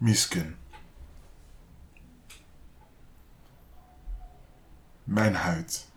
Misken. 0.00 0.58
Mijn 5.04 5.34
huid. 5.34 5.88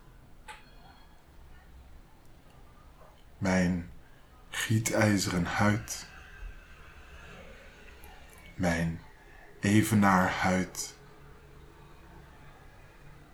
Mijn 3.38 3.92
gietijzeren 4.50 5.46
huid. 5.46 6.08
Mijn 8.56 9.02
evenaar 9.60 10.32
huid. 10.32 10.96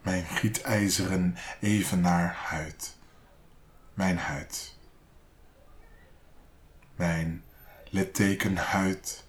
Mijn 0.02 0.24
gietijzeren 0.24 1.36
evenaar 1.60 2.34
huid. 2.34 2.98
Mijn 3.94 4.18
huid. 4.18 4.78
Mijn 6.96 7.44
littekenhuid. 7.90 9.28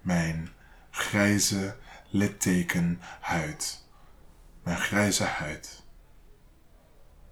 Mijn 0.00 0.48
grijze 0.90 1.76
littekenhuid. 2.08 3.84
Mijn 4.62 4.78
grijze 4.78 5.24
huid. 5.24 5.82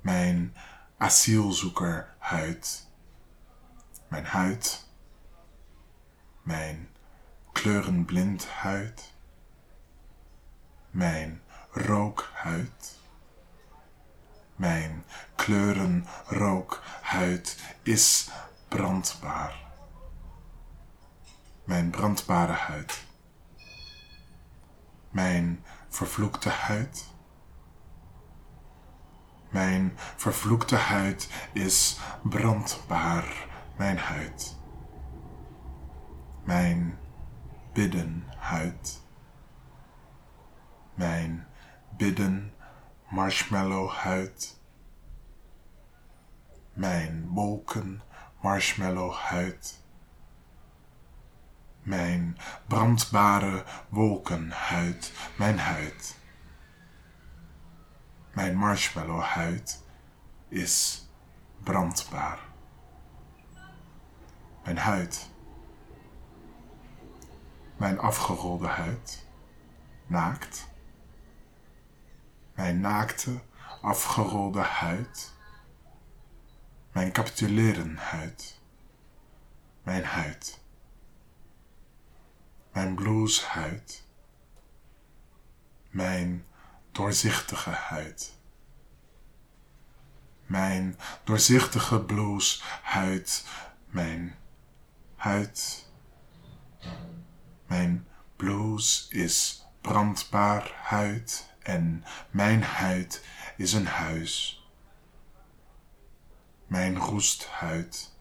Mijn 0.00 0.54
asielzoekerhuid. 0.96 2.86
Mijn 4.08 4.24
huid. 4.24 4.86
Mijn 6.42 6.88
kleurenblind 7.52 8.48
huid. 8.48 9.12
Mijn 10.90 11.42
rookhuid. 11.70 12.96
Mijn 14.56 15.04
kleurenrookhuid 15.36 17.58
is 17.82 18.30
brandbaar. 18.68 19.67
Mijn 21.68 21.90
brandbare 21.90 22.52
huid. 22.52 23.06
Mijn 25.10 25.64
vervloekte 25.88 26.48
huid. 26.48 27.06
Mijn 29.50 29.92
vervloekte 29.96 30.76
huid 30.76 31.28
is 31.52 32.00
brandbaar, 32.22 33.46
mijn 33.76 33.98
huid. 33.98 34.56
Mijn 36.44 36.98
biddenhuid. 37.72 39.00
Mijn 40.94 41.46
bidden 41.96 42.54
marshmallow 43.08 43.90
huid. 43.90 44.60
Mijn 46.72 47.28
wolken 47.28 48.02
marshmallow 48.40 49.14
huid. 49.14 49.86
Mijn 51.88 52.38
brandbare 52.66 53.64
wolkenhuid, 53.88 55.12
mijn 55.36 55.58
huid. 55.58 56.16
Mijn 58.32 58.56
marshmallow 58.56 59.22
huid 59.22 59.84
is 60.48 61.06
brandbaar. 61.62 62.38
Mijn 64.64 64.78
huid. 64.78 65.30
Mijn 67.76 67.98
afgerolde 67.98 68.66
huid. 68.66 69.26
Naakt. 70.06 70.68
Mijn 72.54 72.80
naakte, 72.80 73.40
afgerolde 73.82 74.62
huid. 74.62 75.32
Mijn 76.92 77.12
capituleren 77.12 77.96
huid. 77.96 78.60
Mijn 79.82 80.04
huid. 80.04 80.66
Mijn 82.78 82.94
blueshuid. 82.94 84.04
Mijn 85.90 86.46
doorzichtige 86.92 87.70
huid. 87.70 88.38
Mijn 90.46 90.98
doorzichtige 91.24 92.00
blueshuid. 92.00 93.46
Mijn 93.86 94.34
huid. 95.16 95.86
Mijn 97.66 98.06
blues 98.36 99.08
is 99.08 99.66
brandbaar 99.80 100.72
huid 100.82 101.54
en 101.62 102.04
mijn 102.30 102.62
huid 102.62 103.24
is 103.56 103.72
een 103.72 103.86
huis. 103.86 104.66
Mijn 106.66 106.96
roesthuid. 106.98 108.12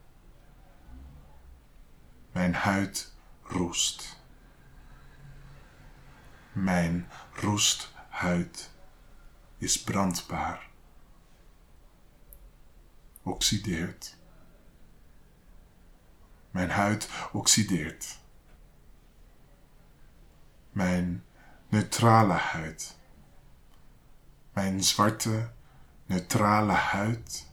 Mijn 2.31 2.53
huid 2.53 3.13
roest. 3.44 4.17
Mijn 6.57 7.07
roesthuid 7.34 8.72
is 9.57 9.84
brandbaar. 9.84 10.69
Oxideert. 13.23 14.18
Mijn 16.51 16.69
huid 16.69 17.09
oxideert. 17.31 18.19
Mijn 20.72 21.23
neutrale 21.69 22.34
huid. 22.34 22.97
Mijn 24.53 24.84
zwarte, 24.84 25.51
neutrale 26.06 26.73
huid. 26.73 27.51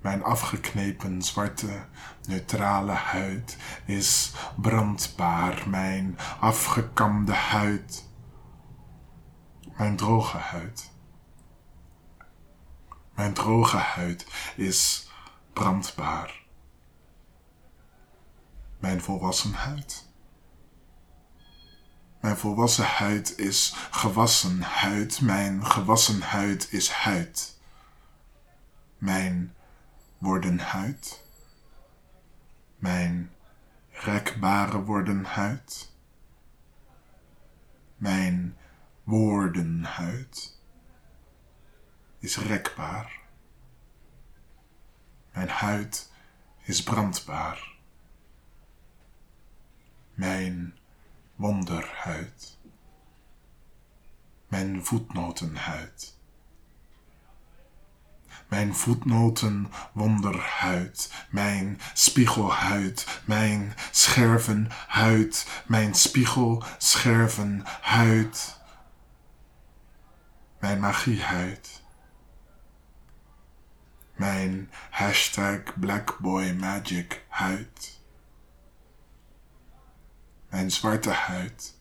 Mijn 0.00 0.22
afgeknepen 0.24 1.22
zwarte, 1.22 1.86
neutrale 2.26 2.92
huid 2.92 3.56
is 3.84 4.32
brandbaar. 4.56 5.64
Mijn 5.68 6.18
afgekamde 6.40 7.32
huid. 7.32 8.08
Mijn 9.76 9.96
droge 9.96 10.36
huid. 10.36 10.90
Mijn 13.14 13.34
droge 13.34 13.76
huid 13.76 14.26
is 14.56 15.10
brandbaar. 15.52 16.46
Mijn 18.78 19.00
volwassen 19.00 19.52
huid. 19.52 20.06
Mijn 22.20 22.36
volwassen 22.36 22.84
huid 22.86 23.38
is 23.38 23.74
gewassen 23.90 24.62
huid. 24.62 25.20
Mijn 25.20 25.66
gewassen 25.66 26.22
huid 26.22 26.72
is 26.72 26.90
huid. 26.90 27.58
Mijn 28.98 29.54
worden 30.18 30.58
huid. 30.58 31.24
Mijn 32.76 33.32
rekbare 33.90 34.82
worden 34.82 35.24
huid. 35.24 35.92
Mijn 37.96 38.56
woordenhuid 39.04 40.60
is 42.18 42.36
rekbaar. 42.36 43.20
Mijn 45.32 45.48
huid 45.48 46.12
is 46.62 46.82
brandbaar. 46.82 47.76
Mijn 50.14 50.78
wonderhuid. 51.36 52.58
Mijn 54.48 54.84
voetnotenhuid. 54.84 56.17
Mijn 58.48 58.74
voetnoten 58.74 59.72
wonderhuid, 59.92 61.12
mijn 61.30 61.80
spiegelhuid, 61.94 63.20
mijn 63.24 63.74
schervenhuid, 63.90 65.62
mijn 65.66 65.94
spiegel 65.94 66.64
schervenhuid, 66.78 68.60
mijn 70.58 70.80
magiehuid, 70.80 71.82
mijn 74.16 74.70
hashtag 74.90 75.60
blackboymagic 75.80 77.24
huid. 77.28 78.00
Mijn 80.48 80.70
zwarte 80.70 81.10
huid 81.10 81.74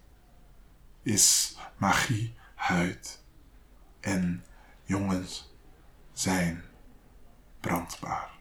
is 1.04 1.58
magiehuid 1.78 3.24
en 4.00 4.46
jongens 4.84 5.56
zijn 6.20 6.64
brandbaar. 7.62 8.37